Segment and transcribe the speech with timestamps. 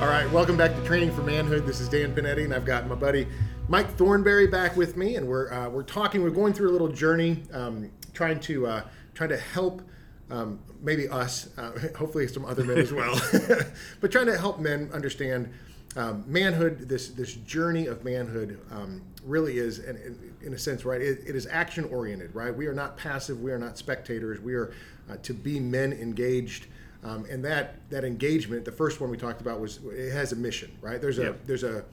[0.00, 1.66] All right, welcome back to Training for Manhood.
[1.66, 3.28] This is Dan Panetti, and I've got my buddy
[3.68, 6.22] Mike Thornberry back with me, and we're uh, we're talking.
[6.22, 9.82] We're going through a little journey, um, trying to uh, trying to help
[10.30, 13.20] um, maybe us, uh, hopefully some other men as well,
[14.00, 15.52] but trying to help men understand
[15.96, 16.88] um, manhood.
[16.88, 21.02] This this journey of manhood um, really is, in, in, a sense, right?
[21.02, 22.56] It, it is action oriented, right?
[22.56, 23.42] We are not passive.
[23.42, 24.40] We are not spectators.
[24.40, 24.72] We are
[25.10, 26.68] uh, to be men engaged.
[27.02, 30.36] Um, and that that engagement, the first one we talked about was it has a
[30.36, 31.00] mission, right?
[31.00, 31.46] There's a yep.
[31.46, 31.84] there's a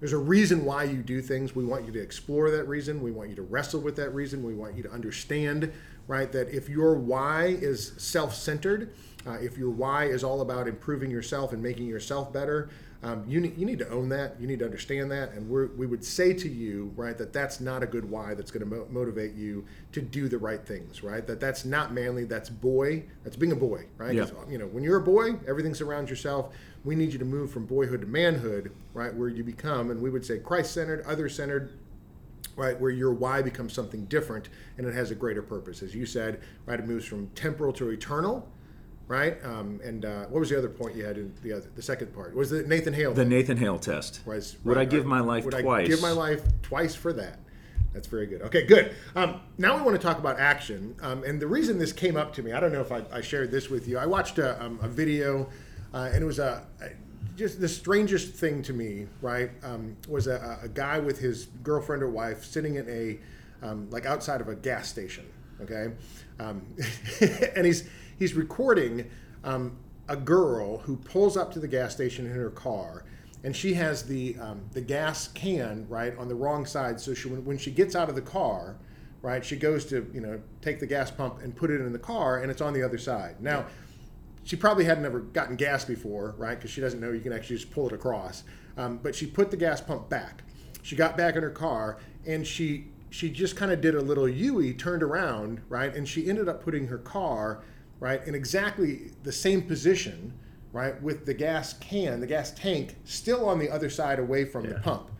[0.00, 1.54] there's a reason why you do things.
[1.54, 3.02] We want you to explore that reason.
[3.02, 4.42] We want you to wrestle with that reason.
[4.42, 5.72] We want you to understand,
[6.06, 8.92] right, that if your why is self-centered,
[9.26, 12.68] uh, if your why is all about improving yourself and making yourself better,
[13.06, 14.34] um, you, need, you need to own that.
[14.40, 15.30] You need to understand that.
[15.30, 18.50] And we we would say to you, right, that that's not a good why that's
[18.50, 21.24] going to mo- motivate you to do the right things, right?
[21.24, 22.24] That that's not manly.
[22.24, 23.04] That's boy.
[23.22, 24.12] That's being a boy, right?
[24.12, 24.26] Yeah.
[24.48, 26.52] You know, when you're a boy, everything surrounds yourself.
[26.84, 30.10] We need you to move from boyhood to manhood, right, where you become, and we
[30.10, 31.78] would say Christ centered, other centered,
[32.56, 35.80] right, where your why becomes something different and it has a greater purpose.
[35.80, 38.48] As you said, right, it moves from temporal to eternal
[39.08, 39.36] right?
[39.44, 42.14] Um, and uh, what was the other point you had in the other, the second
[42.14, 42.34] part?
[42.34, 43.14] Was the Nathan Hale?
[43.14, 43.24] The?
[43.24, 44.20] Nathan Hale test.
[44.26, 45.86] Was, would I give my life would twice?
[45.86, 47.38] I give my life twice for that?
[47.96, 48.42] That's very good.
[48.42, 48.94] Okay, good.
[49.14, 50.94] Um, now we want to talk about action.
[51.00, 53.22] Um, and the reason this came up to me, I don't know if I, I
[53.22, 53.96] shared this with you.
[53.96, 55.48] I watched a, um, a video,
[55.94, 56.90] uh, and it was a, a,
[57.36, 59.06] just the strangest thing to me.
[59.22, 63.18] Right, um, was a, a, guy with his girlfriend or wife sitting in a
[63.66, 65.24] um, like outside of a gas station.
[65.62, 65.90] Okay,
[66.38, 66.66] um,
[67.56, 67.88] and he's
[68.18, 69.10] he's recording
[69.44, 69.76] um,
[70.08, 73.04] a girl who pulls up to the gas station in her car
[73.44, 77.00] and she has the um, the gas can right on the wrong side.
[77.00, 78.76] So she when, she gets out of the car
[79.22, 81.98] right she goes to you know take the gas pump and put it in the
[81.98, 83.40] car and it's on the other side.
[83.40, 83.66] Now
[84.44, 87.56] she probably had never gotten gas before right because she doesn't know you can actually
[87.56, 88.44] just pull it across.
[88.76, 90.42] Um, but she put the gas pump back.
[90.82, 94.28] She got back in her car and she she just kind of did a little
[94.28, 97.62] U-ey, turned around, right, and she ended up putting her car
[98.00, 100.32] right, in exactly the same position,
[100.72, 104.64] right, with the gas can, the gas tank still on the other side away from
[104.64, 104.74] yeah.
[104.74, 105.10] the pump,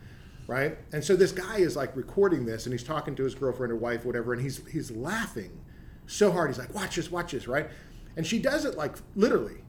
[0.47, 0.79] right?
[0.93, 3.77] And so this guy is like recording this and he's talking to his girlfriend or
[3.77, 5.61] wife, whatever, and he's he's laughing
[6.07, 6.51] so hard.
[6.51, 7.69] He's like, watch this, watch this, right?
[8.17, 9.65] And she does it like literally,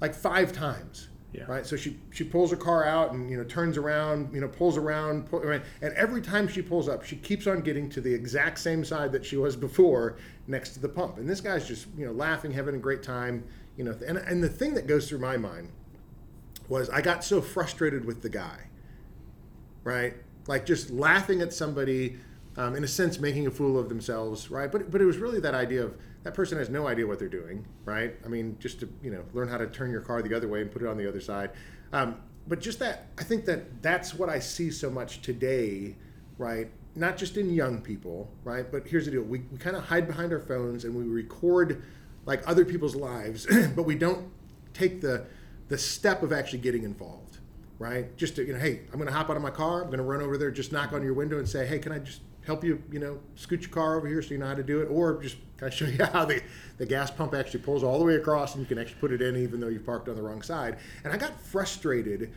[0.00, 1.08] like five times.
[1.32, 1.44] Yeah.
[1.44, 1.64] Right.
[1.64, 4.76] So she she pulls her car out and you know turns around, you know pulls
[4.76, 5.62] around, pull, and
[5.94, 9.24] every time she pulls up, she keeps on getting to the exact same side that
[9.24, 10.16] she was before,
[10.48, 11.18] next to the pump.
[11.18, 13.44] And this guy's just you know laughing, having a great time,
[13.76, 13.94] you know.
[14.04, 15.68] And and the thing that goes through my mind
[16.68, 18.68] was I got so frustrated with the guy,
[19.84, 20.14] right?
[20.48, 22.16] Like just laughing at somebody,
[22.56, 24.70] um, in a sense, making a fool of themselves, right?
[24.70, 27.28] But but it was really that idea of that person has no idea what they're
[27.28, 28.14] doing, right?
[28.24, 30.60] I mean, just to you know learn how to turn your car the other way
[30.60, 31.50] and put it on the other side.
[31.92, 32.16] Um,
[32.46, 35.96] but just that, I think that that's what I see so much today,
[36.38, 36.70] right?
[36.96, 38.70] Not just in young people, right?
[38.70, 41.82] But here's the deal: we, we kind of hide behind our phones and we record
[42.26, 44.30] like other people's lives, but we don't
[44.74, 45.26] take the
[45.68, 47.38] the step of actually getting involved,
[47.78, 48.14] right?
[48.16, 49.98] Just to you know, hey, I'm going to hop out of my car, I'm going
[49.98, 52.20] to run over there, just knock on your window and say, hey, can I just
[52.46, 54.80] help you, you know, scoot your car over here so you know how to do
[54.80, 56.42] it, or just kind of show you how the,
[56.78, 59.22] the gas pump actually pulls all the way across and you can actually put it
[59.22, 60.78] in even though you parked on the wrong side.
[61.04, 62.32] And I got frustrated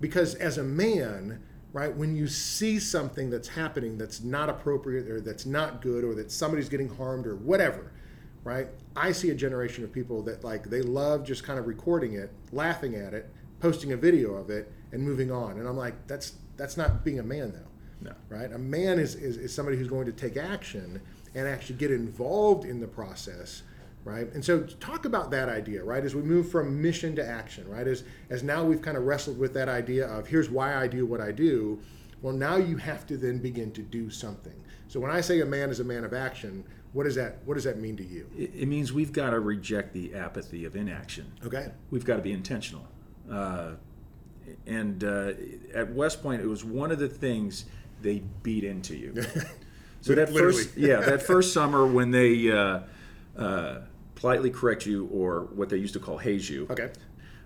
[0.00, 1.42] because as a man,
[1.72, 6.14] right, when you see something that's happening that's not appropriate or that's not good or
[6.14, 7.92] that somebody's getting harmed or whatever,
[8.44, 12.14] right, I see a generation of people that like they love just kind of recording
[12.14, 13.30] it, laughing at it,
[13.60, 15.58] posting a video of it, and moving on.
[15.58, 17.68] And I'm like, that's that's not being a man though.
[18.00, 18.12] No.
[18.28, 18.52] Right?
[18.52, 21.00] A man is, is, is somebody who's going to take action
[21.34, 23.62] and actually get involved in the process
[24.04, 24.32] right?
[24.32, 26.04] And so talk about that idea right?
[26.04, 27.86] As we move from mission to action right?
[27.86, 31.04] As as now we've kind of wrestled with that idea of here's why i do
[31.04, 31.80] what i do
[32.22, 34.64] well now you have to then begin to do something.
[34.88, 37.54] So when i say a man is a man of action what does that what
[37.54, 38.28] does that mean to you?
[38.36, 41.32] It, it means we've got to reject the apathy of inaction.
[41.44, 41.68] Okay.
[41.90, 42.86] We've got to be intentional.
[43.30, 43.72] Uh,
[44.66, 45.32] and uh,
[45.74, 47.66] at west point it was one of the things
[48.02, 49.14] they beat into you.
[50.00, 52.80] so that first, yeah, that first summer when they uh,
[53.36, 53.78] uh,
[54.14, 56.66] politely correct you, or what they used to call haze you.
[56.70, 56.90] Okay.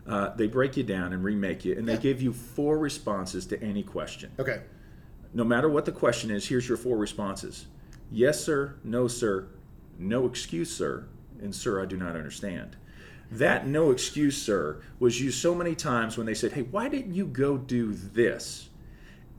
[0.06, 1.98] Uh, they break you down and remake you, and they Yeah.
[2.00, 4.32] give you four responses to any question.
[4.38, 4.62] Okay.
[5.32, 7.66] No matter what the question is, here's your four responses
[8.10, 8.74] Yes, sir.
[8.84, 9.46] No, sir.
[9.98, 11.06] No excuse, sir.
[11.40, 12.76] And, sir, I do not understand.
[13.30, 17.14] That no excuse, sir, was used so many times when they said, Hey, why didn't
[17.14, 18.68] you go do this?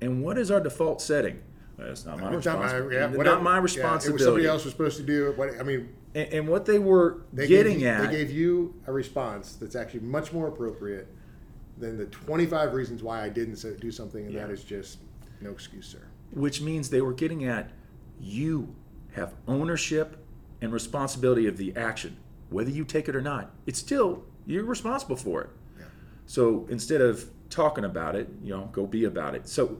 [0.03, 1.39] And what is our default setting?
[1.79, 2.95] "Uh, It's not my It's not my, responsibility.
[2.95, 4.09] yeah, not my Yeah, responsibility.
[4.09, 5.37] it was somebody else was supposed to do it.
[5.37, 8.31] What, I mean, And, and what they were they getting gave you, at, they gave
[8.31, 11.07] you a response that's actually much more appropriate
[11.79, 14.53] than the 25 reasons why I didn't do something, and that Yeah.
[14.53, 14.99] is just
[15.41, 15.99] no excuse, sir.
[16.31, 17.71] which means they were getting at
[18.19, 18.75] you
[19.13, 20.17] have ownership
[20.61, 22.15] and responsibility of the action,
[22.49, 23.51] whether you take it or not.
[23.65, 25.49] It's still you're responsible for it.
[25.79, 25.85] Yeah.
[26.27, 29.47] So instead of talking about it, you know, go be about it.
[29.47, 29.77] So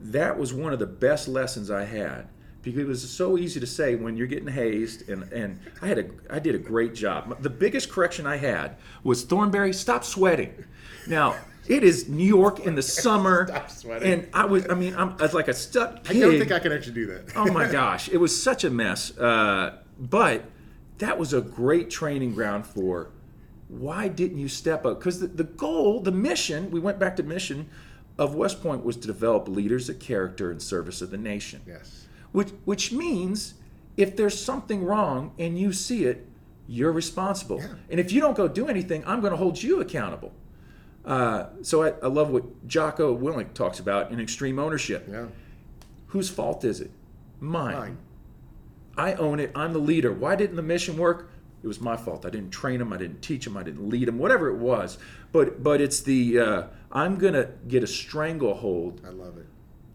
[0.00, 2.28] that was one of the best lessons I had
[2.62, 5.98] because it was so easy to say when you're getting hazed and, and I had
[5.98, 7.42] a I did a great job.
[7.42, 10.64] The biggest correction I had was Thornberry, stop sweating.
[11.06, 11.36] Now
[11.66, 14.12] it is New York in the summer, Stop sweating.
[14.12, 16.58] and I was I mean I'm, I was like a stuck I don't think I
[16.58, 17.32] can actually do that.
[17.36, 19.16] oh my gosh, it was such a mess.
[19.16, 20.44] Uh, but
[20.98, 23.10] that was a great training ground for
[23.80, 24.98] why didn't you step up?
[24.98, 27.68] Because the, the goal, the mission, we went back to mission
[28.18, 31.62] of West Point was to develop leaders of character in service of the nation.
[31.66, 32.06] yes.
[32.32, 33.54] Which which means
[33.96, 36.26] if there's something wrong and you see it,
[36.66, 37.58] you're responsible.
[37.58, 37.74] Yeah.
[37.90, 40.32] And if you don't go do anything, I'm going to hold you accountable.
[41.04, 45.06] Uh, so I, I love what Jocko Willink talks about in extreme ownership.
[45.08, 45.26] Yeah.
[46.08, 46.90] Whose fault is it?
[47.40, 47.74] Mine.
[47.76, 47.98] Fine.
[48.96, 49.52] I own it.
[49.54, 50.12] I'm the leader.
[50.12, 51.30] Why didn't the mission work?
[51.64, 52.26] It was my fault.
[52.26, 52.92] I didn't train them.
[52.92, 53.56] I didn't teach them.
[53.56, 54.18] I didn't lead them.
[54.18, 54.98] Whatever it was.
[55.32, 56.62] But but it's the uh,
[56.92, 59.46] I'm gonna get a stranglehold I love it.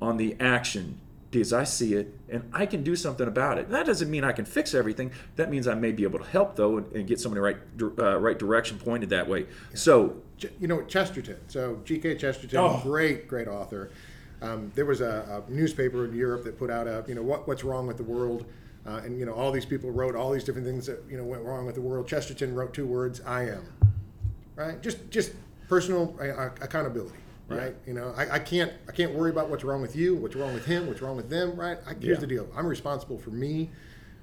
[0.01, 0.99] on the action
[1.29, 3.69] because I see it and I can do something about it.
[3.69, 5.11] That doesn't mean I can fix everything.
[5.35, 7.57] That means I may be able to help though and, and get somebody right
[7.99, 9.45] uh, right direction pointed that way.
[9.75, 10.15] So
[10.59, 11.37] You know, Chesterton.
[11.49, 12.15] So G.K.
[12.17, 12.79] Chesterton, Oh.
[12.81, 13.91] great, great author.
[14.41, 17.45] Um, there was a, a newspaper in Europe that put out a, you know, what,
[17.47, 18.45] what's wrong with the world.
[18.89, 21.23] Uh, and, you know, all these people wrote all these different things that, you know,
[21.23, 22.07] went wrong with the world.
[22.07, 23.63] Chesterton wrote two words, I am.
[24.55, 24.81] Right?
[24.81, 25.33] Just, just
[25.67, 27.19] personal uh, accountability.
[27.51, 30.35] Right, you know, I, I can't, I can't worry about what's wrong with you, what's
[30.35, 31.55] wrong with him, what's wrong with them.
[31.55, 31.79] Right?
[31.87, 32.15] I, here's Yeah.
[32.17, 33.71] the deal: I'm responsible for me,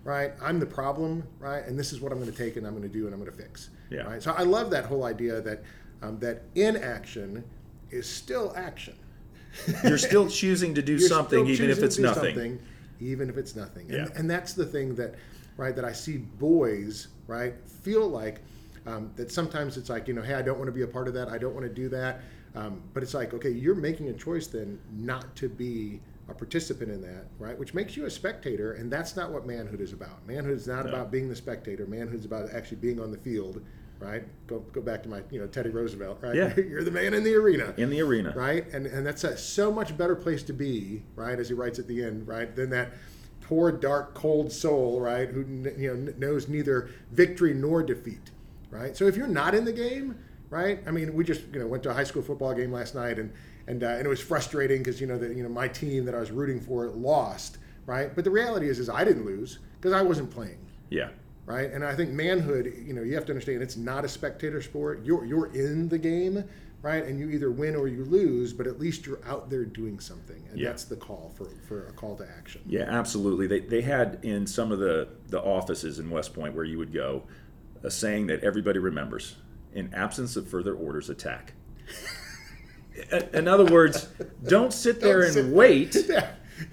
[0.04, 0.30] right?
[0.40, 1.64] I'm the problem, right?
[1.66, 3.18] And this is what I'm going to take and I'm going to do and I'm
[3.18, 3.70] going to fix.
[3.90, 4.02] Yeah.
[4.02, 4.22] Right?
[4.22, 5.64] So I love that whole idea that
[6.02, 7.42] um, that inaction
[7.90, 8.94] is still action.
[9.82, 12.34] you're still choosing to do something even if it's nothing.
[12.36, 12.58] something,
[13.00, 13.90] even if it's nothing.
[13.90, 15.14] And, and that's the thing that,
[15.56, 18.40] right, that I see boys, right, feel like
[18.86, 21.08] um, that sometimes it's like, you know, hey, I don't want to be a part
[21.08, 21.28] of that.
[21.28, 22.20] I don't want to do that.
[22.54, 26.90] Um, but it's like, okay, you're making a choice then not to be a participant
[26.90, 27.56] in that, right?
[27.58, 30.26] Which makes you a spectator, and that's not what manhood is about.
[30.26, 30.90] Manhood is not No.
[30.92, 31.86] about being the spectator.
[31.86, 33.62] Manhood is about actually being on the field,
[33.98, 34.24] right?
[34.46, 36.34] Go go back to my, you know, Teddy Roosevelt, right?
[36.34, 36.54] Yeah.
[36.56, 38.32] you're the man in the arena In the arena.
[38.36, 38.66] right?
[38.72, 41.38] And and that's a so much better place to be, right?
[41.38, 42.54] As he writes at the end, right?
[42.54, 42.92] Than that
[43.40, 45.28] poor, dark, cold soul, right?
[45.28, 45.40] Who
[45.78, 48.30] you know knows neither victory nor defeat,
[48.70, 48.96] right?
[48.96, 50.18] So if you're not in the game,
[50.50, 50.80] right?
[50.86, 53.18] I mean, we just you know went to a high school football game last night,
[53.18, 53.32] and
[53.66, 56.14] and uh, and it was frustrating because you know that you know my team that
[56.14, 58.14] I was rooting for lost, right?
[58.14, 60.58] But the reality is, is I didn't lose because I wasn't playing
[60.90, 61.10] Yeah.
[61.46, 61.70] Right?
[61.72, 65.02] And I think manhood, you know, you have to understand it's not a spectator sport.
[65.04, 66.44] You're you're in the game,
[66.82, 67.04] right?
[67.04, 70.44] And you either win or you lose, but at least you're out there doing something,
[70.50, 70.68] and Yeah.
[70.68, 72.60] that's the call for for a call to action.
[72.66, 73.46] Yeah, absolutely.
[73.46, 76.92] They, they had in some of the, the offices in West Point where you would
[76.92, 77.22] go
[77.82, 79.36] a saying that everybody remembers
[79.72, 81.52] in absence of further orders, attack.
[83.34, 84.08] In- other words,
[84.48, 85.96] don't sit there Don't and sit wait.
[86.08, 86.30] Yeah.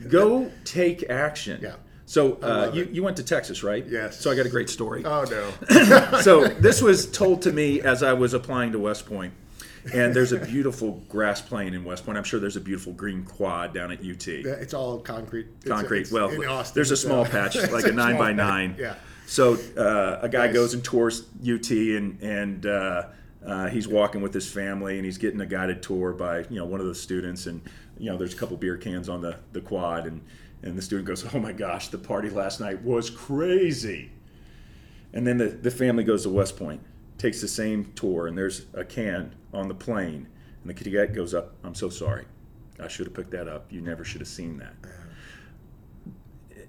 [0.08, 1.60] Go take action.
[1.62, 1.76] Yeah.
[2.14, 3.84] So uh, you, you went to Texas, right?
[3.88, 4.20] Yes.
[4.20, 5.04] So I got a great story.
[5.04, 6.20] Oh no.
[6.22, 9.34] so this was told to me as I was applying to West Point.
[9.92, 12.20] And there's a beautiful grass plain in West Point.
[12.20, 14.28] I'm sure there's a beautiful green quad down at UT.
[14.28, 15.48] Yeah, it's all concrete.
[15.66, 16.02] Concrete.
[16.02, 18.76] it's well, in Austin, there's a so- small patch, like a nine small by nine.
[18.78, 18.94] Yeah.
[19.26, 20.54] So uh, a guy Nice.
[20.54, 23.06] goes and tours UT, and and uh,
[23.44, 26.66] uh, he's walking with his family, and he's getting a guided tour by you know
[26.66, 27.60] one of the students, and
[27.98, 30.22] you know there's a couple beer cans on the the quad, and
[30.64, 34.12] and the student goes, "Oh my gosh, the party last night was crazy."
[35.14, 36.82] And then the, the family goes to West Point,
[37.18, 40.28] takes the same tour, and there's a can on the plain.
[40.62, 42.26] And the cadet goes up, I'm so sorry.
[42.82, 43.72] I should have picked that up.
[43.72, 44.74] You never should have seen that.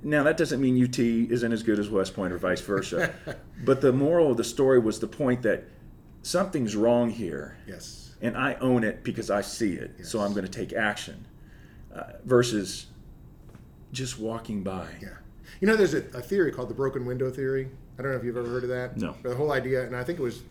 [0.03, 3.15] Now, that doesn't mean UT isn't as good as West Point or vice versa.
[3.65, 5.65] but the moral of the story was the point that
[6.23, 7.57] something's wrong here.
[7.67, 8.15] Yes.
[8.21, 10.05] And I own it because I see it.
[10.05, 11.27] So I'm going to take action
[11.95, 12.87] uh, versus
[13.95, 14.89] just walking by.
[15.01, 15.09] Yeah.
[15.61, 17.69] You know, there's a, a theory called the broken window theory.
[17.99, 18.97] I don't know if you've ever heard of that.
[18.99, 19.15] No.
[19.23, 20.43] The whole idea, and I think it was,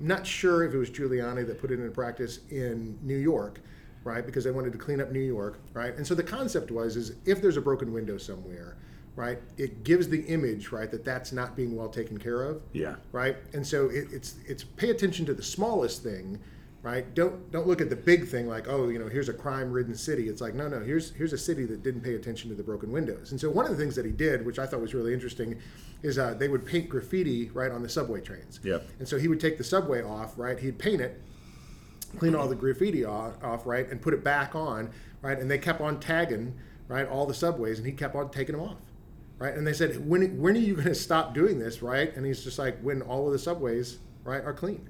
[0.00, 3.60] I'm not sure if it was Giuliani that put it into practice in New York,
[4.04, 4.24] right?
[4.24, 5.94] Because they wanted to clean up New York, right?
[5.96, 8.76] And so the concept was is if there's a broken window somewhere,
[9.16, 12.94] right, it gives the image, right, that that's not being well taken care of, Yeah.
[13.10, 13.36] right?
[13.52, 16.38] And so it, it's it's pay attention to the smallest thing,
[16.82, 17.14] right?
[17.14, 20.28] Don't don't look at the big thing like oh you know here's a crime-ridden city.
[20.28, 22.90] It's like no no here's here's a city that didn't pay attention to the broken
[22.90, 23.30] windows.
[23.30, 25.58] And so one of the things that he did, which I thought was really interesting,
[26.02, 28.60] is uh, they would paint graffiti right on the subway trains.
[28.62, 28.88] Yep.
[28.98, 30.58] And so he would take the subway off, right?
[30.58, 31.22] He'd paint it,
[32.18, 34.90] clean all the graffiti off, off, right, and put it back on,
[35.22, 35.38] right?
[35.38, 36.54] And they kept on tagging,
[36.88, 38.78] right, all the subways, and he kept on taking them off,
[39.38, 39.54] right?
[39.54, 42.14] And they said, when when are you going to stop doing this, right?
[42.16, 44.88] And he's just like, when all of the subways, right, are clean.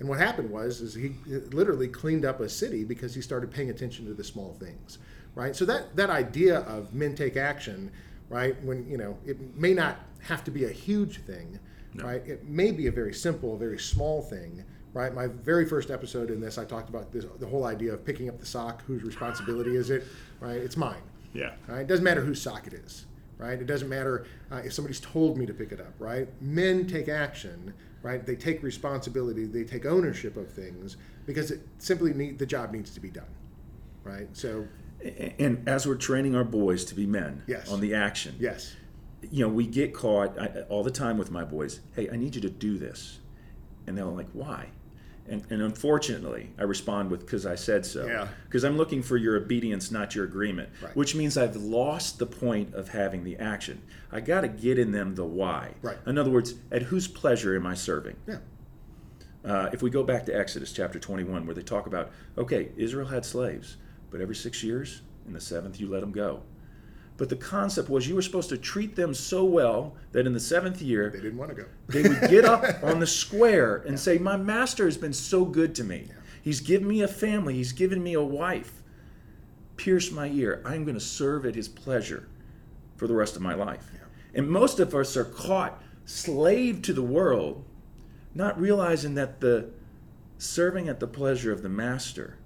[0.00, 3.70] And what happened was, is he literally cleaned up a city because he started paying
[3.70, 4.98] attention to the small things,
[5.34, 5.56] right?
[5.56, 7.90] So that that idea of men take action,
[8.28, 8.60] right?
[8.62, 11.58] When you know it may not have to be a huge thing,
[11.96, 12.22] right?
[12.26, 15.12] It may be a very simple, very small thing, right?
[15.14, 18.28] My very first episode in this, I talked about this, the whole idea of picking
[18.28, 18.82] up the sock.
[18.84, 20.04] Whose responsibility is it?
[20.40, 20.56] Right?
[20.56, 21.02] It's mine.
[21.32, 21.52] Yeah.
[21.66, 21.80] Right?
[21.80, 23.06] It doesn't matter whose sock it is.
[23.36, 23.60] Right?
[23.60, 25.94] It doesn't matter uh, if somebody's told me to pick it up.
[25.98, 26.28] Right?
[26.42, 27.74] Men take action.
[28.08, 28.24] Right?
[28.24, 29.44] They take responsibility.
[29.44, 30.96] They take ownership of things
[31.26, 33.28] because it simply need the job needs to be done.
[34.02, 34.28] Right?
[34.32, 34.66] So
[35.38, 37.70] And as we're training our boys to be men Yes.
[37.70, 38.74] on the action, yes.
[39.30, 41.80] you know, we get caught I, all the time with my boys.
[41.94, 43.18] Hey, I need you to do this,
[43.86, 44.70] and they're like, "Why?"
[45.28, 48.28] And, and unfortunately, I respond with "because I said so." Yeah.
[48.44, 50.70] Because I'm looking for your obedience, not your agreement.
[50.82, 50.96] Right.
[50.96, 53.82] Which means I've lost the point of having the action.
[54.10, 55.74] I got to get in them the why.
[55.82, 55.98] Right.
[56.06, 58.16] In other words, at whose pleasure am I serving?
[58.26, 58.38] Yeah.
[59.44, 63.06] Uh, if we go back to Exodus chapter 21, where they talk about, okay, Israel
[63.06, 63.76] had slaves,
[64.10, 66.42] but every six years, in the seventh, you let them go.
[67.18, 70.40] But the concept was you were supposed to treat them so well that in the
[70.40, 71.68] seventh year They didn't want to go.
[71.88, 75.74] they would get up on the square and say, My master has been so good
[75.74, 76.08] to me.
[76.40, 78.82] He's given me a family, he's given me a wife.
[79.76, 80.62] Pierce my ear.
[80.64, 82.28] I'm going to serve at his pleasure
[82.96, 83.90] for the rest of my life.
[84.34, 87.64] And most of us are caught slave to the world,
[88.34, 89.70] not realizing that the
[90.36, 92.38] serving at the pleasure of the master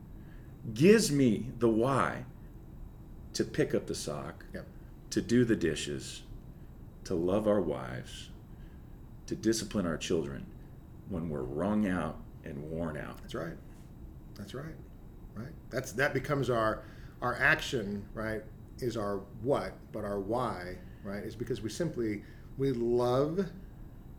[0.73, 2.25] gives me the why
[3.35, 4.67] to pick up the sock, Yep.
[5.11, 6.23] to do the dishes,
[7.05, 8.31] to love our wives,
[9.27, 10.47] to discipline our children
[11.09, 13.19] when we're wrung out and worn out.
[13.23, 13.57] That's right.
[14.37, 14.75] That's right.
[15.35, 15.53] Right.
[15.71, 16.83] That's that becomes our
[17.23, 18.43] our action, right,
[18.81, 22.25] is our what, but our why, right, is because we simply
[22.59, 23.47] we love,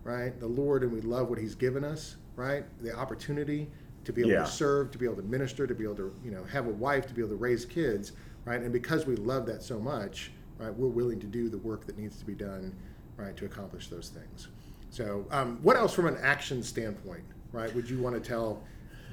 [0.03, 2.63] right, the Lord and we love what He's given us, right?
[2.82, 3.70] The opportunity
[4.05, 4.43] to be able Yeah.
[4.43, 6.72] to serve, to be able to minister, to be able to, you know, have a
[6.72, 8.13] wife, to be able to raise kids,
[8.46, 8.62] right?
[8.62, 11.98] And because we love that so much, right, we're willing to do the work that
[11.98, 12.76] needs to be done,
[13.18, 14.48] right, to accomplish those things.
[14.90, 18.64] So, um, what else from an action standpoint, right, would you want to tell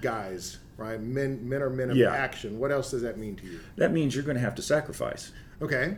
[0.02, 1.00] guys, right?
[1.00, 2.12] Men, men are men of Yeah.
[2.12, 2.58] action.
[2.58, 3.60] What else does that mean to you?
[3.76, 5.32] That means you're going to have to sacrifice.
[5.62, 5.96] Okay.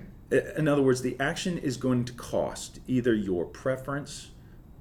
[0.56, 4.30] In other words, the action is going to cost either your preference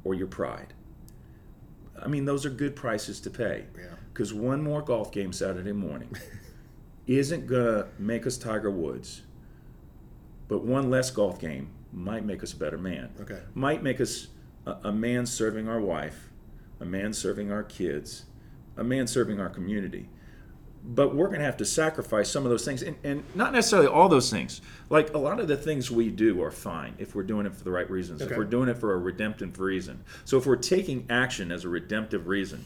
[0.03, 0.73] or your pride.
[2.01, 3.65] I mean, those are good prices to pay.
[3.77, 3.83] Yeah.
[4.13, 6.15] Because one more golf game Saturday morning
[7.17, 9.21] isn't going to make us Tiger Woods,
[10.47, 13.09] but one less golf game might make us a better man.
[13.21, 13.39] Okay.
[13.53, 14.27] Might make us
[14.65, 16.29] a, a man serving our wife,
[16.79, 18.25] a man serving our kids,
[18.77, 20.09] a man serving our community
[20.83, 23.87] but we're going to have to sacrifice some of those things and, and not necessarily
[23.87, 27.21] all those things like a lot of the things we do are fine if we're
[27.21, 28.31] doing it for the right reasons Okay.
[28.31, 31.69] if we're doing it for a redemptive reason so if we're taking action as a
[31.69, 32.65] redemptive reason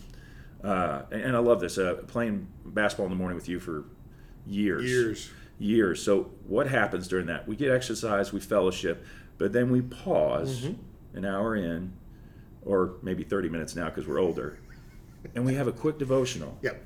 [0.63, 3.83] uh, and, and i love this uh, playing basketball in the morning with you for
[4.47, 5.29] years Years.
[5.59, 9.05] years so what happens during that we get exercise we fellowship
[9.37, 11.17] but then we pause Mm-hmm.
[11.17, 11.93] an hour in
[12.63, 14.59] or maybe 30 minutes now because we're older
[15.33, 16.81] and we have a quick devotional Yep.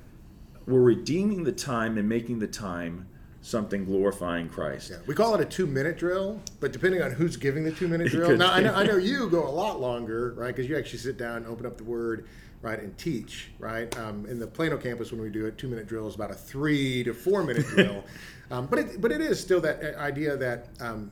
[0.68, 3.08] we're redeeming the time and making the time
[3.42, 4.90] something glorifying Christ.
[4.92, 4.98] Yeah.
[5.08, 8.36] We call it a two-minute drill, but depending on who's giving the two-minute drill.
[8.36, 10.54] Now, I know, I know you go a lot longer, right?
[10.54, 12.28] Because you actually sit down, and open up the Word,
[12.62, 13.96] right, and teach, right?
[13.98, 17.04] Um, in the Plano campus, when we do it, two-minute drill is about a three
[17.04, 18.04] to four-minute drill.
[18.52, 21.12] Um, but it, but it is still that uh, idea that, um,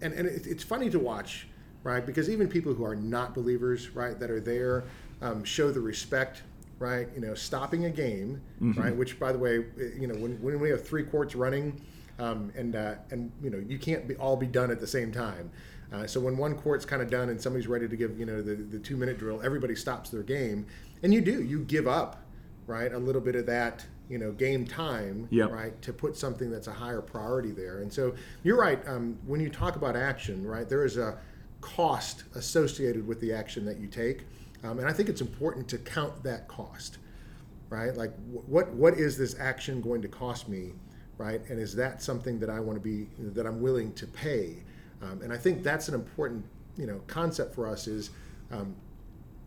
[0.00, 1.46] and and it, it's funny to watch,
[1.82, 2.04] right?
[2.04, 4.84] Because even people who are not believers, right, that are there,
[5.20, 6.42] um, show the respect.
[6.78, 8.40] Right, you know, stopping a game,
[8.76, 8.96] right?
[8.96, 11.80] Which, by the way, uh, you know, when, when we have three courts running,
[12.18, 15.12] um, and uh, and you know you can't be all be done at the same
[15.12, 15.48] time.
[15.92, 18.40] Uh, so when one court's kind of done and somebody's ready to give you know
[18.42, 20.66] the, the two minute drill, everybody stops their game,
[21.02, 22.22] and you do you give up
[22.66, 25.50] right a little bit of that you know game time Yep.
[25.50, 27.80] right to put something that's a higher priority there.
[27.80, 30.68] And so you're right um, when you talk about action, right?
[30.68, 31.18] There is a
[31.60, 34.24] cost associated with the action that you take.
[34.64, 36.98] Um, and I think it's important to count that cost,
[37.68, 37.96] right?
[37.96, 40.72] Like, wh- what what is this action going to cost me,
[41.18, 41.40] right?
[41.50, 44.62] And is that something that I want to be that I'm willing to pay?
[45.02, 46.44] Um, and I think that's an important
[46.76, 48.10] you know concept for us is.
[48.50, 48.74] Um,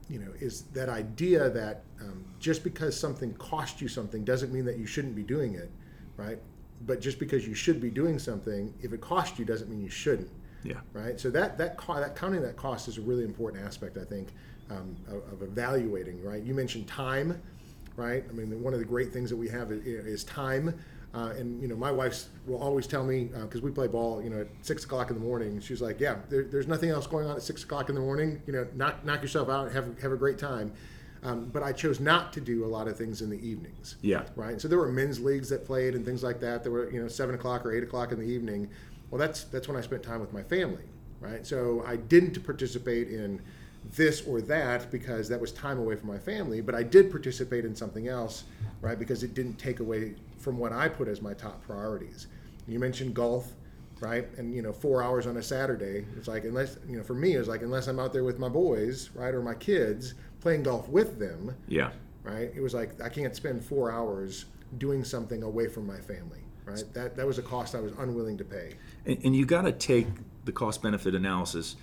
[0.07, 4.65] you know, is that idea that um, just because something cost you something doesn't mean
[4.65, 5.71] that you shouldn't be doing it,
[6.15, 6.37] right?
[6.85, 9.89] But just because you should be doing something, if it cost you, doesn't mean you
[9.89, 10.29] shouldn't.
[10.63, 10.75] Yeah.
[10.93, 11.19] Right.
[11.19, 14.29] So that that co- that counting that cost is a really important aspect, I think,
[14.69, 16.23] um, of, of evaluating.
[16.23, 16.43] Right.
[16.43, 17.41] You mentioned time,
[17.95, 18.23] right?
[18.29, 20.77] I mean, one of the great things that we have is, is time.
[21.15, 24.21] Uh, and you know, my wife will always tell me because uh, we play ball,
[24.21, 25.61] you know, at six o'clock in the morning.
[25.61, 28.41] She's like, "Yeah, there, there's nothing else going on at six o'clock in the morning.
[28.45, 30.73] You know, knock knock yourself out, have have a great time."
[31.23, 33.95] Um, but I chose not to do a lot of things in the evenings.
[34.01, 34.25] Yeah.
[34.35, 34.59] Right.
[34.59, 36.63] So there were men's leagues that played and things like that.
[36.63, 38.69] There were you know seven o'clock or eight o'clock in the evening.
[39.09, 40.83] Well, that's that's when I spent time with my family.
[41.21, 41.47] Right.
[41.47, 43.41] So I didn't participate in
[43.95, 47.65] this or that because that was time away from my family, but I did participate
[47.65, 48.43] in something else,
[48.81, 48.97] right?
[48.97, 52.27] Because it didn't take away from what I put as my top priorities.
[52.67, 53.51] You mentioned golf,
[53.99, 54.27] right?
[54.37, 56.05] And you know, four hours on a Saturday.
[56.15, 58.47] It's like unless you know, for me, it's like unless I'm out there with my
[58.47, 61.55] boys, right, or my kids playing golf with them.
[61.67, 61.91] Yeah.
[62.23, 62.51] Right.
[62.55, 64.45] It was like I can't spend four hours
[64.77, 66.43] doing something away from my family.
[66.63, 66.83] Right.
[66.93, 68.75] That that was a cost I was unwilling to pay.
[69.07, 70.07] And, and you got to take
[70.45, 71.75] the cost benefit analysis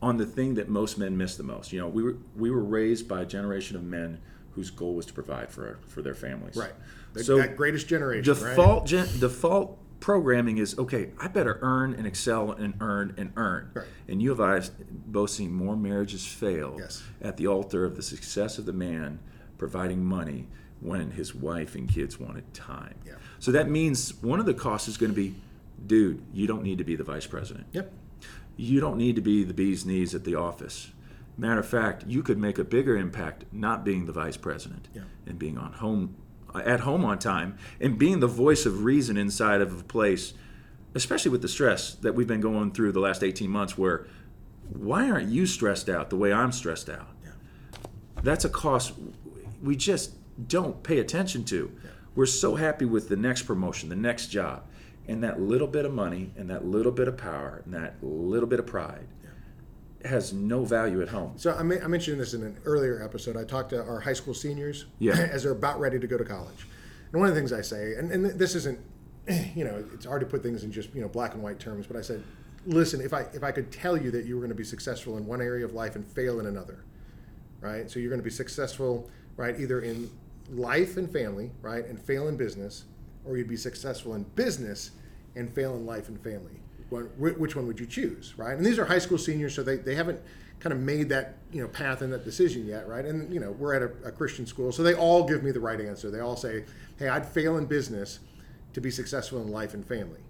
[0.00, 1.72] on the thing that most men miss the most.
[1.72, 4.20] You know, we were we were raised by a generation of men
[4.56, 6.56] whose goal was to provide for for their families.
[6.56, 6.72] Right.
[7.12, 8.24] The, so that greatest generation.
[8.24, 8.86] Default right?
[8.86, 11.10] gen, default programming is okay.
[11.18, 13.70] I better earn and excel and earn and earn.
[13.74, 13.86] Right.
[14.08, 14.60] And you have I
[14.90, 17.02] both seen more marriages fail Yes.
[17.22, 19.20] at the altar of the success of the man
[19.58, 20.48] providing money
[20.80, 22.94] when his wife and kids wanted time.
[23.06, 23.14] Yeah.
[23.38, 25.34] So that means one of the costs is going to be,
[25.86, 27.90] dude, you don't need to be the vice president Yep.
[28.56, 30.90] you don't need to be the bee's knees at the office.
[31.38, 35.02] Matter of fact, you could make a bigger impact not being the vice president Yeah.
[35.26, 36.16] and being on home
[36.54, 40.32] uh, at home on time and being the voice of reason inside of a place,
[40.94, 44.06] especially with the stress that we've been going through the last 18 months where
[44.72, 47.08] why aren't you stressed out the way I'm stressed out?
[47.22, 47.30] Yeah.
[48.22, 48.94] That's a cost
[49.62, 50.12] we just
[50.48, 51.70] don't pay attention to.
[52.14, 54.64] We're so happy with the next promotion, the next job,
[55.06, 58.48] and that little bit of money and that little bit of power and that little
[58.48, 59.06] bit of pride
[60.06, 61.32] has no value at home.
[61.36, 63.36] So I, men- I mentioned this in an earlier episode.
[63.36, 65.12] I talked to our high school seniors Yeah.
[65.32, 66.66] as they're about ready to go to college.
[67.12, 68.78] And one of the things I say, and, and this isn't,
[69.54, 71.86] you know, it's hard to put things in just you know black and white terms,
[71.86, 72.22] but I said,
[72.66, 75.16] listen, if I if I could tell you that you were going to be successful
[75.16, 76.84] in one area of life and fail in another,
[77.60, 77.90] right?
[77.90, 80.10] So you're going to be successful, right, either in
[80.50, 82.84] life and family, right, and fail in business,
[83.24, 84.92] or you'd be successful in business
[85.34, 86.60] and fail in life and family.
[86.90, 88.56] Which one would you choose, right?
[88.56, 90.20] And these are high school seniors, so they, they haven't
[90.60, 93.04] kind of made that you know path and that decision yet, right?
[93.04, 95.60] And you know we're at a, a Christian school, so they all give me the
[95.60, 96.10] right answer.
[96.10, 96.64] They all say,
[96.98, 98.20] "Hey, I'd fail in business
[98.72, 100.20] to be successful in life and family,"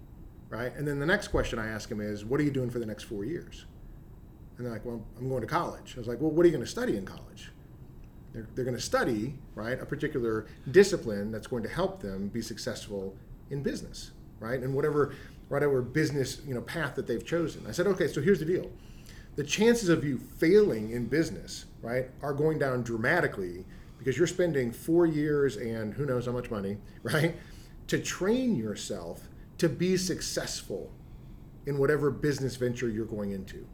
[0.49, 0.73] right?
[0.75, 2.85] And then the next question I ask them is, "What are you doing for the
[2.85, 3.65] next four years?"
[4.57, 6.53] And they're like, "Well, I'm going to college." I was like, "Well, what are you
[6.53, 7.51] going to study in college?"
[8.33, 12.41] They're, they're going to study, right, a particular discipline that's going to help them be
[12.41, 13.15] successful
[13.49, 15.13] in business, right, and whatever
[15.49, 17.65] whatever business you know path that they've chosen.
[17.67, 18.69] I said, okay, so here's the deal:
[19.35, 23.65] the chances of you failing in business, right, are going down dramatically
[23.97, 27.35] because you're spending four years and who knows how much money, right,
[27.87, 30.91] to train yourself to be successful
[31.65, 33.67] in whatever business venture you're going into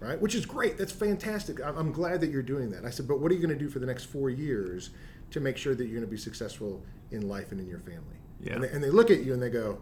[0.00, 0.20] right?
[0.20, 0.78] Which is great.
[0.78, 1.58] That's fantastic.
[1.64, 2.84] I'm, glad that you're doing that.
[2.84, 4.90] I said, but what are you going to do for the next four years
[5.30, 8.16] to make sure that you're going to be successful in life and in your family?
[8.40, 8.54] Yeah.
[8.54, 9.80] And, they, and they look at you and they go,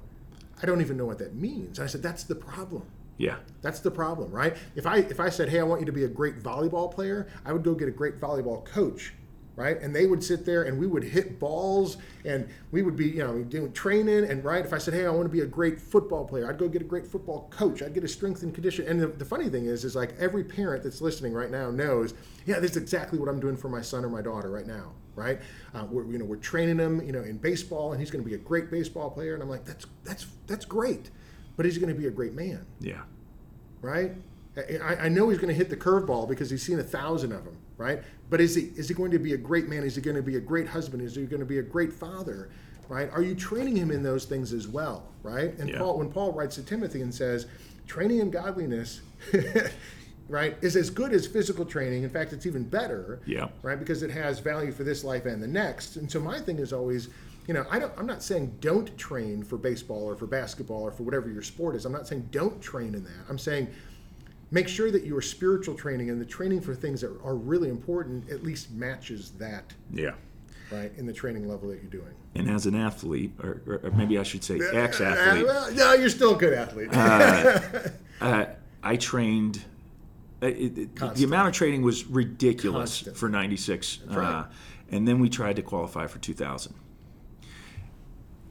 [0.62, 1.78] I don't even know what that means.
[1.78, 2.82] And I said, that's the problem.
[3.18, 3.36] Yeah.
[3.62, 4.56] That's the problem, right?
[4.74, 7.26] If I if I said, "Hey, I want you to be a great volleyball player,"
[7.44, 9.14] I would go get a great volleyball coach,
[9.56, 9.80] right?
[9.80, 13.24] And they would sit there and we would hit balls and we would be, you
[13.24, 14.64] know, doing training and right.
[14.64, 16.82] If I said, "Hey, I want to be a great football player," I'd go get
[16.82, 17.82] a great football coach.
[17.82, 18.86] I'd get a strength and condition.
[18.86, 22.12] And the, the funny thing is, is like every parent that's listening right now knows,
[22.44, 25.40] yeah, that's exactly what I'm doing for my son or my daughter right now, right?
[25.74, 28.29] Uh, we're you know we're training him, you know, in baseball, and he's going to
[28.29, 29.35] be a great baseball player.
[29.35, 31.11] And I'm like, that's that's that's great,
[31.57, 33.00] but he's going to be a great man Yeah.
[33.83, 34.12] right?
[34.57, 37.44] I, I know he's going to hit the curveball because he's seen a thousand of
[37.44, 38.02] them, right?
[38.31, 39.83] But is he is he going to be a great man?
[39.83, 41.02] Is he going to be a great husband?
[41.02, 42.48] Is he going to be a great father?
[42.88, 43.11] Right?
[43.12, 45.09] Are you training him in those things as well?
[45.22, 45.59] Right?
[45.59, 45.79] And Yeah.
[45.79, 47.46] Paul, when Paul writes to Timothy and says,
[47.87, 49.00] training in godliness,
[50.28, 52.02] right, is as good as physical training.
[52.02, 53.20] In fact, it's even better.
[53.26, 53.48] Yeah.
[53.62, 53.78] Right?
[53.78, 55.96] Because it has value for this life and the next.
[55.96, 57.08] And so my thing is always,
[57.46, 57.92] you know, I don't.
[57.96, 61.76] I'm not saying don't train for baseball or for basketball or for whatever your sport
[61.76, 61.84] is.
[61.84, 63.24] I'm not saying don't train in that.
[63.28, 63.68] I'm saying
[64.52, 68.30] make sure that your spiritual training and the training for things that are really important
[68.30, 70.12] at least matches that, Yeah.
[70.70, 72.14] right, in the training level that you're doing.
[72.36, 76.08] And as an athlete, or, or maybe I should say ex-athlete, Uh, well, no, you're
[76.08, 76.90] still a good athlete.
[76.92, 78.46] uh,
[78.84, 79.64] I trained.
[80.42, 83.16] Uh, It, it, the amount of training was ridiculous Constant.
[83.16, 84.25] for '96, right.
[84.25, 84.44] uh,
[84.90, 86.75] and then we tried to qualify for 2000,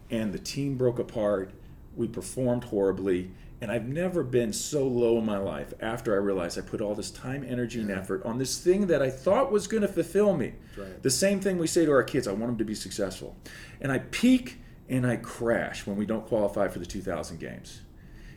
[0.09, 1.51] and the team broke apart.
[1.95, 6.57] We performed horribly, and I've never been so low in my life after I realized
[6.57, 9.67] I put all this time, energy, and effort on this thing that I thought was
[9.67, 10.53] going to fulfill me.
[10.77, 11.01] right.
[11.01, 13.37] The same thing we say to our kids: I want them to be successful,
[13.79, 17.81] and I peak and I crash when we don't qualify for the 2000 games.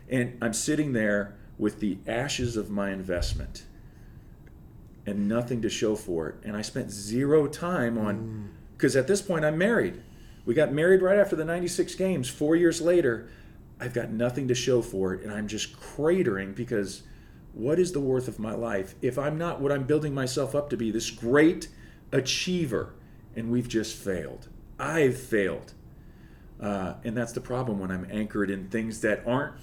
[0.08, 3.64] And I'm sitting there with the ashes of my investment
[5.06, 6.36] and nothing to show for it.
[6.44, 10.02] And I spent zero time on, because at this point I'm married.
[10.44, 12.28] We got married right after the 96 games.
[12.28, 13.28] Four years later,
[13.80, 15.22] I've got nothing to show for it.
[15.22, 17.02] And I'm just cratering because
[17.52, 20.70] what is the worth of my life if I'm not what I'm building myself up
[20.70, 21.68] to be this great
[22.12, 22.94] achiever?
[23.34, 24.48] And we've just failed.
[24.78, 25.74] I've failed.
[26.60, 29.54] Uh, and that's the problem when I'm anchored in things that aren't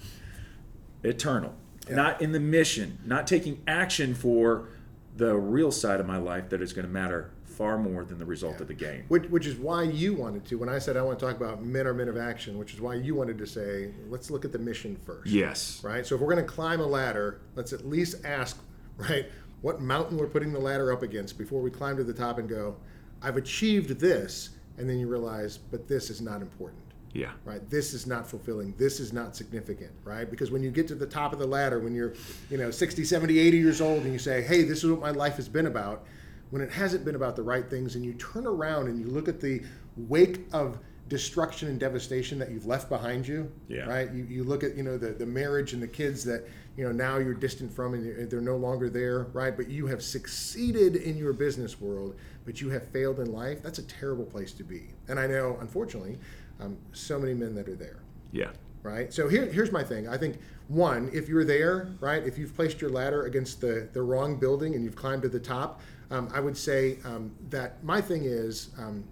[1.02, 1.54] eternal,
[1.88, 4.68] not in the mission, not taking action for
[5.16, 8.24] the real side of my life that is going to matter far more than the
[8.24, 9.04] result of the game.
[9.08, 11.64] Which, which is why you wanted to, when I said I want to talk about
[11.64, 14.52] men are men of action, which is why you wanted to say, let's look at
[14.52, 15.26] the mission first.
[15.26, 15.80] Yes.
[15.82, 16.06] Right?
[16.06, 18.58] So if we're going to climb a ladder, let's at least ask,
[18.98, 19.26] right,
[19.62, 22.48] what mountain we're putting the ladder up against before we climb to the top and
[22.48, 22.76] go,
[23.22, 24.50] I've achieved this.
[24.78, 26.82] And then you realize, but this is not important.
[27.16, 27.32] Yeah.
[27.44, 27.68] right?
[27.70, 28.74] This is not fulfilling.
[28.76, 30.30] This is not significant right?
[30.30, 32.14] Because when you get to the top of the ladder when you're
[32.50, 35.10] you know 60 70 80 years old and you say hey this is what my
[35.10, 36.04] life has been about
[36.50, 39.26] when it hasn't been about the right things and you turn around and you look
[39.28, 39.62] at the
[39.96, 43.86] wake of destruction and devastation that you've left behind you Yeah.
[43.86, 44.12] right?
[44.12, 46.92] You, you look at you know the, the marriage and the kids that you know
[46.92, 49.56] now you're distant from and they're no longer there right?
[49.56, 53.62] But you have succeeded in your business world but you have failed in life.
[53.62, 54.82] That's a terrible place to be.
[55.08, 56.18] And i know unfortunately
[56.60, 57.98] um, so many men that are there.
[58.32, 58.50] Yeah.
[58.82, 59.12] right?
[59.12, 60.08] So here, here's my thing.
[60.08, 60.38] I think
[60.68, 64.74] one if you're there right if you've placed your ladder against the, the wrong building
[64.74, 68.70] and you've climbed to the top um, i would say um, that my thing is
[68.76, 69.04] um,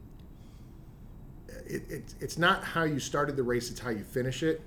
[1.64, 4.62] it, it, it's not how you started the race it's how you finish it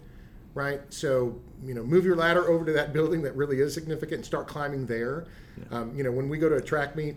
[0.58, 0.82] right?
[0.90, 4.26] So you know move your ladder over to that building that really is significant and
[4.26, 5.26] start climbing there.
[5.72, 7.16] Um, you know when we go to a track meet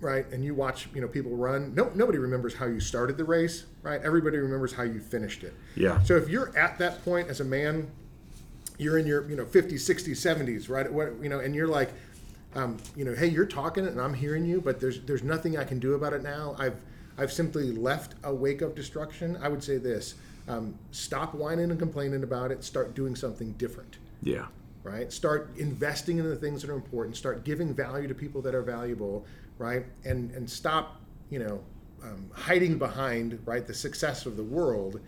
[0.00, 0.26] right?
[0.32, 1.74] And you watch you know people run.
[1.74, 4.00] No, nobody remembers how you started the race right?
[4.02, 5.54] Everybody remembers how you finished it.
[5.74, 6.02] Yeah.
[6.02, 7.90] so if you're at that point as a man
[8.78, 10.90] you're in your you know 50s 60s 70s right?
[10.92, 11.90] What you know and you're like
[12.54, 15.64] um, you know hey you're talking and i'm hearing you but there's there's nothing i
[15.64, 16.56] can do about it now.
[16.58, 16.76] I've
[17.18, 19.38] i've simply left a wake of destruction.
[19.42, 20.14] I would say this
[20.48, 22.64] um, stop whining and complaining about it.
[22.64, 23.98] Start doing something different.
[24.22, 24.46] Yeah.
[24.82, 25.12] right?
[25.12, 27.16] Start investing in the things that are important.
[27.16, 29.24] Start giving value to people that are valuable
[29.60, 29.84] right?
[30.04, 31.60] And and stop you know
[32.02, 35.00] um, hiding behind right the success of the world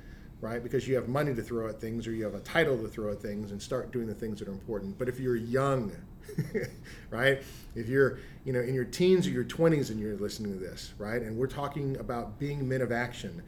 [0.42, 0.60] right?
[0.60, 3.12] Because you have money to throw at things or you have a title to throw
[3.12, 4.98] at things and start doing the things that are important.
[4.98, 5.92] But if you're young
[7.10, 7.40] right?
[7.74, 10.92] If you're you know in your teens or your 20s and you're listening to this
[10.98, 11.22] right?
[11.22, 13.42] And we're talking about being men of action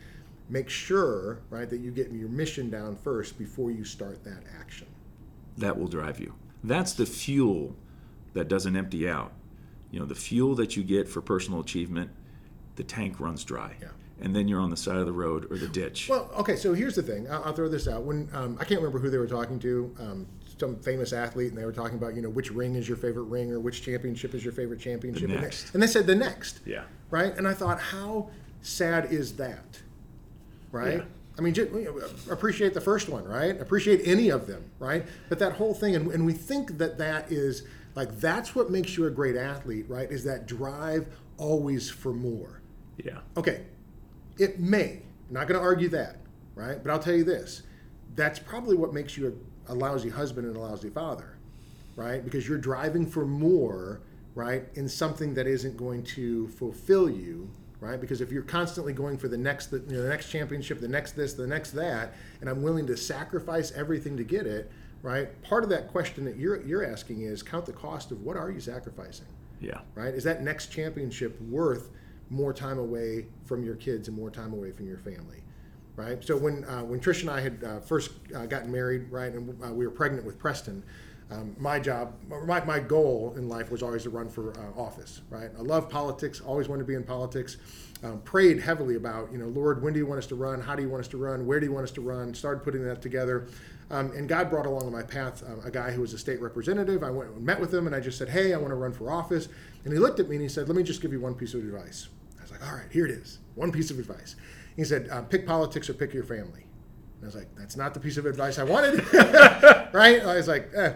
[0.48, 4.86] make sure right that you get your mission down first before you start that action.
[5.58, 6.34] That will drive you.
[6.62, 7.76] That's the fuel
[8.34, 9.32] that doesn't empty out.
[9.94, 12.10] You know, the fuel that you get for personal achievement,
[12.74, 13.76] the tank runs dry.
[13.80, 13.90] Yeah.
[14.20, 16.08] And then you're on the side of the road or the ditch.
[16.08, 17.30] Well, okay, so here's the thing.
[17.30, 18.02] I'll, I'll throw this out.
[18.02, 20.26] When um, I can't remember who they were talking to, um,
[20.58, 23.24] some famous athlete, and they were talking about, you know, which ring is your favorite
[23.24, 25.28] ring or which championship is your favorite championship.
[25.28, 25.72] And they- next.
[25.74, 26.58] And they said the next.
[26.66, 26.82] Yeah.
[27.10, 27.32] Right?
[27.36, 28.30] And I thought, how
[28.62, 29.80] sad is that?
[30.72, 30.98] Right?
[30.98, 31.04] Yeah.
[31.38, 33.60] I mean, ju- you know, appreciate the first one, right?
[33.60, 35.06] Appreciate any of them, right?
[35.28, 37.62] But that whole thing, and, and we think that that is
[37.94, 40.10] like that's what makes you a great athlete, right?
[40.10, 41.06] Is that drive
[41.38, 42.60] always for more?
[43.02, 43.18] yeah.
[43.36, 43.62] Okay,
[44.38, 45.02] it may.
[45.28, 46.18] I'm not going to argue that,
[46.54, 46.82] right?
[46.82, 47.62] But I'll tell you this:
[48.14, 51.36] that's probably what makes you a, a lousy husband and a lousy father,
[51.96, 52.24] right?
[52.24, 54.00] Because you're driving for more,
[54.34, 58.00] right, in something that isn't going to fulfill you, right?
[58.00, 60.88] Because if you're constantly going for the next, the, you know, the next championship, the
[60.88, 64.70] next this, the next that, and I'm willing to sacrifice everything to get it,
[65.04, 65.40] right?
[65.42, 68.50] Part of that question that you're you're asking is count the cost of what are
[68.50, 69.26] you sacrificing
[69.60, 69.80] Yeah.
[69.94, 70.12] right?
[70.14, 71.90] Is that next championship worth
[72.30, 75.44] more time away from your kids and more time away from your family,
[75.94, 76.24] right?
[76.24, 79.62] So when uh, when Trish and I had uh, first uh, gotten married, right, and
[79.62, 80.82] uh, we were pregnant with Preston,
[81.30, 82.14] um, my job,
[82.46, 85.50] my, my goal in life was always to run for uh, office, right?
[85.58, 87.58] I love politics, always wanted to be in politics.
[88.02, 90.60] Um, prayed heavily about, you know, Lord, when do you want us to run?
[90.60, 91.46] How do you want us to run?
[91.46, 92.34] Where do you want us to run?
[92.34, 93.46] Started putting that together.
[93.90, 97.02] Um, and God brought along my path uh, a guy who was a state representative.
[97.02, 98.92] I went and met with him and I just said, hey, I want to run
[98.92, 99.48] for office.
[99.84, 101.54] And he looked at me and he said, let me just give you one piece
[101.54, 102.08] of advice.
[102.38, 103.38] I was like, all right, here it is.
[103.54, 104.36] One piece of advice.
[104.76, 106.66] He said, uh, pick politics or pick your family.
[107.16, 109.00] And I was like, that's not the piece of advice I wanted.
[109.92, 110.22] right?
[110.22, 110.94] I was like, eh.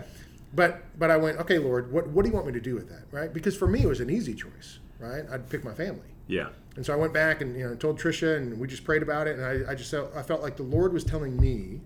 [0.54, 2.88] But but I went, okay, Lord, what, what do you want me to do with
[2.88, 3.04] that?
[3.10, 3.32] Right?
[3.32, 4.78] Because for me, it was an easy choice.
[4.98, 5.24] Right?
[5.30, 6.08] I'd pick my family.
[6.26, 6.48] Yeah.
[6.76, 9.26] And so I went back and you know told Trisha, and we just prayed about
[9.26, 9.38] it.
[9.38, 11.80] And I, I just felt, I felt like the Lord was telling me,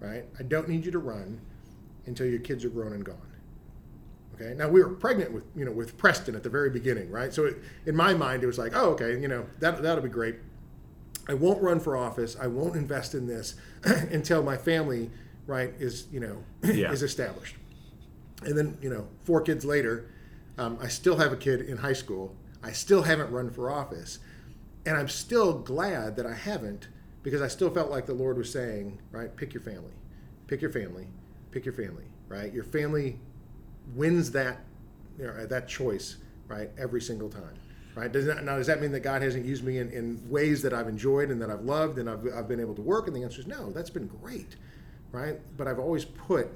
[0.00, 0.24] right?
[0.38, 1.40] I don't need you to run
[2.06, 3.16] until your kids are grown and gone.
[4.34, 4.54] Okay.
[4.54, 7.32] Now we were pregnant with you know with Preston at the very beginning, right?
[7.32, 7.56] So it,
[7.86, 10.36] in my mind, it was like, oh, okay, you know that that'll be great.
[11.28, 12.36] I won't run for office.
[12.40, 13.54] I won't invest in this
[13.84, 15.10] until my family,
[15.46, 16.92] right, is you know Yeah.
[16.92, 17.56] is established.
[18.42, 20.10] And then you know, four kids later,
[20.58, 22.36] um, I still have a kid in high school.
[22.62, 24.18] I still haven't run for office,
[24.84, 26.88] and I'm still glad that I haven't
[27.26, 29.90] because I still felt like the Lord was saying, right, pick your family,
[30.46, 31.08] pick your family,
[31.50, 32.54] pick your family, right.
[32.54, 33.18] Your family
[33.96, 34.60] wins that
[35.18, 37.54] you know, that choice, right, every single time.
[37.96, 38.12] Right?
[38.12, 40.72] Does that, now, does that mean that God hasn't used me in, in ways that
[40.72, 43.08] I've enjoyed and that I've loved and I've, I've been able to work?
[43.08, 43.72] And the answer is no.
[43.72, 44.54] That's been great,
[45.10, 45.40] right?
[45.56, 46.46] But I've always put,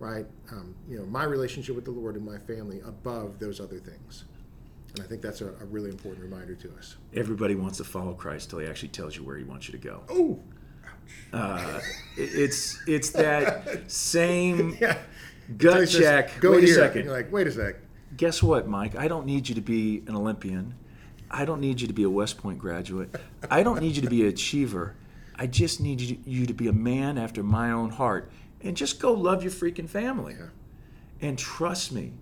[0.00, 3.78] right, um, you know, my relationship with the Lord and my family above those other
[3.78, 4.24] things.
[4.96, 6.96] And I think that's a, a really important reminder to us.
[7.14, 9.78] Everybody wants to follow Christ till he actually tells you where he wants you to
[9.78, 10.02] go.
[10.08, 10.40] Oh,
[11.32, 11.80] Uh,
[12.16, 14.98] it's it's that same yeah.
[15.58, 16.40] gut says, check.
[16.40, 16.82] Go Wait here.
[16.82, 17.76] a 2nd You're like, wait a sec.
[18.16, 18.96] Guess what, Mike?
[18.96, 20.74] I don't need you to be an Olympian.
[21.30, 23.14] I don't need you to be a West Point graduate.
[23.50, 24.94] I don't need you to be an achiever.
[25.36, 28.30] I just need you to, you to be a man after my own heart.
[28.62, 30.36] And just go love your freaking family.
[31.20, 32.14] And trust me,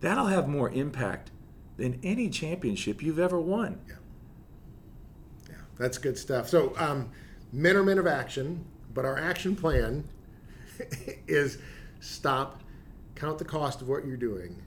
[0.00, 1.30] that'll have more impact
[1.76, 3.80] than any championship you've ever won.
[3.88, 3.94] Yeah,
[5.48, 6.48] Yeah, that's good stuff.
[6.48, 7.10] So, um,
[7.52, 10.04] men are men of action, but our action plan
[11.26, 11.58] is
[12.00, 12.62] stop,
[13.14, 14.60] count the cost of what you're doing,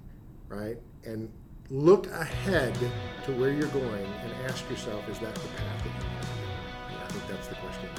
[0.48, 0.78] right?
[1.04, 1.32] And
[1.70, 2.76] look ahead
[3.26, 6.28] to where you're going and ask yourself, is that the path that you want to
[6.28, 7.04] go?
[7.04, 7.90] I think that's the question.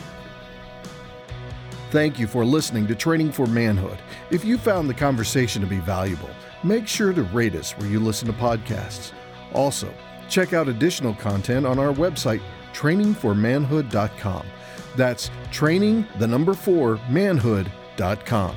[1.91, 3.99] Thank you for listening to Training for Manhood.
[4.31, 6.31] If you found the conversation to be valuable,
[6.67, 9.13] make sure to rate us where you listen to podcasts.
[9.53, 9.93] Also,
[10.29, 14.47] check out additional content on our website, trainingformanhood.com.
[14.97, 18.57] That's training, the number four, manhood.com.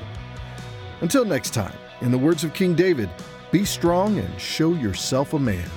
[1.00, 3.10] Until next time, in the words of King David,
[3.50, 5.68] be strong and show yourself a man.